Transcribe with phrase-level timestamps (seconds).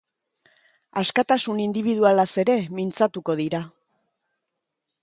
[1.01, 3.63] Askatasun indibidualaz ere mintzatuko dira.